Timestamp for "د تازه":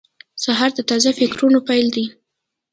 0.75-1.09